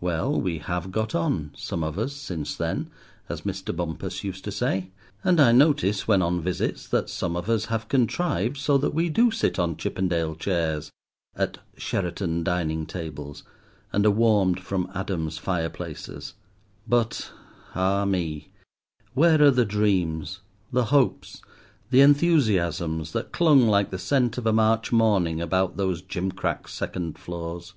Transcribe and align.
Well, 0.00 0.40
we 0.40 0.58
have 0.58 0.90
got 0.90 1.14
on, 1.14 1.52
some 1.56 1.84
of 1.84 1.96
us, 1.96 2.12
since 2.12 2.56
then, 2.56 2.90
as 3.28 3.42
Mr. 3.42 3.70
Bumpus 3.72 4.24
used 4.24 4.42
to 4.46 4.50
say; 4.50 4.90
and 5.22 5.38
I 5.40 5.52
notice, 5.52 6.08
when 6.08 6.22
on 6.22 6.40
visits, 6.40 6.88
that 6.88 7.08
some 7.08 7.36
of 7.36 7.48
us 7.48 7.66
have 7.66 7.86
contrived 7.86 8.56
so 8.56 8.76
that 8.78 8.92
we 8.92 9.08
do 9.08 9.30
sit 9.30 9.60
on 9.60 9.76
Chippendale 9.76 10.34
chairs, 10.34 10.90
at 11.36 11.58
Sheraton 11.76 12.42
dining 12.42 12.84
tables, 12.84 13.44
and 13.92 14.04
are 14.04 14.10
warmed 14.10 14.58
from 14.58 14.90
Adam's 14.92 15.38
fireplaces; 15.38 16.34
but, 16.88 17.30
ah 17.76 18.04
me, 18.04 18.50
where 19.14 19.40
are 19.40 19.52
the 19.52 19.64
dreams, 19.64 20.40
the 20.72 20.86
hopes, 20.86 21.42
the 21.92 22.00
enthusiasms 22.00 23.12
that 23.12 23.30
clung 23.30 23.68
like 23.68 23.90
the 23.90 23.98
scent 24.00 24.36
of 24.36 24.46
a 24.46 24.52
March 24.52 24.90
morning 24.90 25.40
about 25.40 25.76
those 25.76 26.02
gim 26.02 26.32
crack 26.32 26.66
second 26.66 27.16
floors? 27.20 27.74